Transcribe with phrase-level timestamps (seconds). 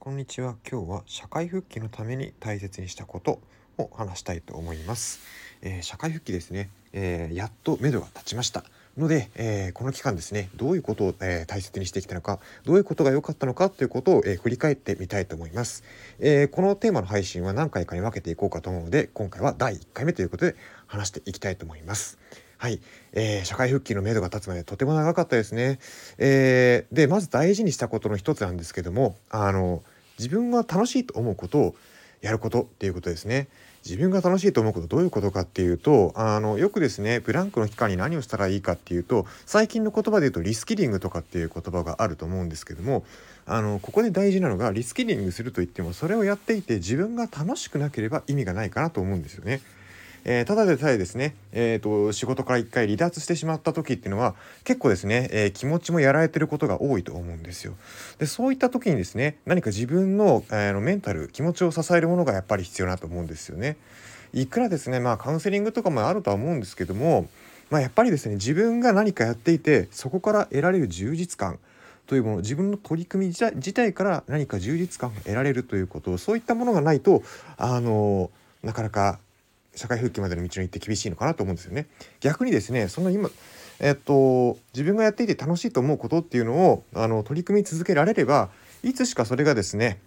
[0.00, 0.54] こんにちは。
[0.70, 3.40] 今日は社会復帰のために大切にしたこと
[3.78, 5.18] を話したいと思います。
[5.60, 8.62] えー社会復帰ですね、えーやっと目処が立ちました。
[8.96, 15.82] ので、えーこの期間ですね、どういうことを、えー大切にしてきたのか、どういうことが良かったのかということを、えー振り返ってみたいと思います、
[16.20, 20.54] えーこのテーマの配信は何回かに分けていこうかと思うので、今回は第1回目ということで
[20.86, 22.18] 話していきたいと思います。
[22.58, 22.80] はい、
[23.12, 25.78] えー社会復帰の目処が立つまでとても長かったですね。
[26.18, 29.84] えーでまず大事にしたことの一つなんですけどもあの
[30.18, 31.74] 自分が楽しいと思うことを
[32.20, 33.46] やることっていうことですね。
[33.84, 43.04] 自分が楽しいと思うことどういうことかっていうとあのよくですねブランクの期間に何をしたらいいかっていうと最近の言葉で言うとリスキリングとかっていう言葉があると思うんですけども
[43.46, 49.60] あのここで大事なのがリスキリングすると言ってもそれをやっていて自分が楽しくなければ意味がないかなと思うんですよね。
[50.24, 57.74] えーただでさえですね、えー、と仕事から一回離脱してしまった時っていうのは結構ですね、えー気持ちもやられてることが多いと思うんですよ。
[58.18, 63.76] でそういった時にですね何か自分の,、えーのメンタル気持ちを支えるものがやっぱり必要なと思うんですよね。
[64.32, 67.28] いくらですねまあカウンセリングとかもあるとは思うんですけども、
[67.70, 71.58] まあ、やっぱりですね自分が何かやっていてそこから得られる充実感
[72.06, 77.22] というもの自分の取り組み自体から何か充実感が得られるということそういったものがないと
[77.56, 78.30] あの
[78.62, 79.18] なかなか
[79.78, 81.86] 社会復帰までの道のりって厳しいのかなと思うんですよね。
[82.20, 83.30] 逆にですねその今
[83.80, 88.50] えっと自分がやっていて楽しいと思うことっていうのをあの取り組み続けられれば
[88.82, 90.00] いつしかそれがですね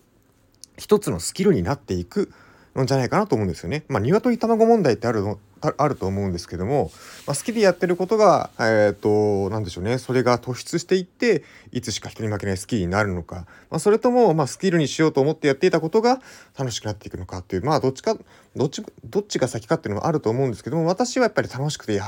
[0.77, 2.31] 一つのスキルになっていく
[2.75, 3.83] のじゃないかなと思うんですよね。
[3.87, 6.91] まあ鶏卵問題ってあるのあると思うんですけども、
[7.27, 9.97] まあ、好きでやってることがえっ、となんでしょうね。
[9.97, 16.21] それが突出していっていつしか人に負けないスキルになるのか、まあ、それともまあスキルにしようと思ってやっていたことが
[16.57, 18.15] 楽しくなっていくのかっていうまあどっちか
[18.55, 22.05] どっちどっちが先かっていうのもあると思うんですけども私はやっぱり楽しくてや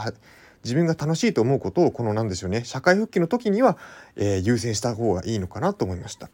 [0.63, 2.63] 自分が楽しいと思うことをこのなんでしょうね。
[2.63, 3.77] 社会復帰の時には、
[4.15, 6.29] えー優先した方がいいのかなと思いました。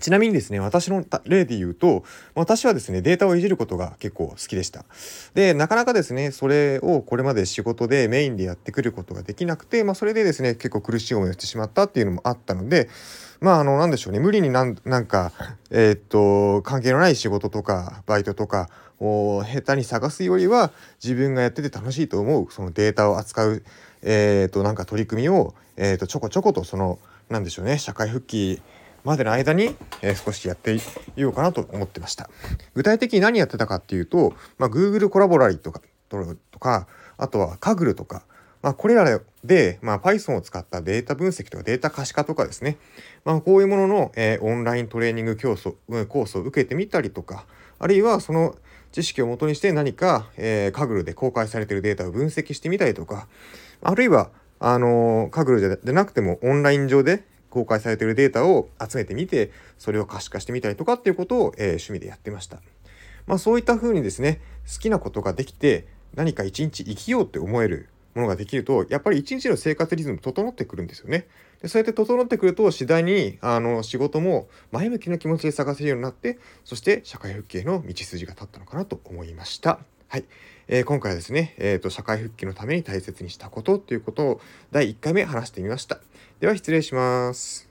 [0.00, 4.84] ちなみにですね、私の例で言うと、私はですね、データをいじることが結構好きでした。
[5.34, 12.88] で、なかなかですね、それをこれまで仕事でメインでやってくることができなくて、まあ、それでですね、結構苦しい思いをしてしまったっていうのもあったので、
[13.40, 15.32] まあ、あの、なんでしょうね、無理になんなんか、
[15.70, 18.68] えーっと、関係のない仕事とか、バイトとか
[19.00, 23.62] を下手に探すよりは、自分がやってて楽しいと思う、そのデータを扱う、
[24.02, 28.62] えーっと、なんか取り組みを、えーっと、ちょこちょこと、その、なんでしょうね、社会復帰、
[29.06, 30.80] までの間に、えー少しやってい
[31.14, 32.28] ようかなと思ってました。
[32.74, 38.24] 具体的に何やってたかっていうと、まあ、Google コラボラリとかとかあとは Kaggle とか、
[38.62, 42.78] まあ、これらで、まあ、Python を使ったデータ分析とかデータ可視化とかですね、
[43.24, 45.74] まあ、こういうものの、えーオンライントレーニング競争
[46.08, 47.46] コースを受けてみたりとか
[47.78, 48.56] あるいはその
[48.90, 53.28] 知識をもとにして何か、えー、Kaggle で公開されているデータを分析してみたりとか
[53.82, 57.24] あるいはあのー、Kaggle じゃなくてもオンライン上で
[57.56, 62.60] 公開されているデータを集めてみてそれを可視化してみたりとかっていうことを、えー趣味でやってました。
[63.26, 64.40] まあ、そういった風にですね
[64.70, 71.26] 好きなことができて何か一日生きようって思えるものができるとやっぱり一日の生活リズム整ってくるんですよね。
[71.62, 79.80] でそうやって整ってくると次第にあの仕事も前向きな気持ちで探せるようになってそして社会復帰への道筋が立ったのかなと思いました。
[80.08, 80.24] はい、
[80.68, 84.40] えー今回はですね、えーと社会復帰のために大切にしたことということを
[84.70, 85.98] 第1回目話してみました。
[86.38, 87.65] では失礼します。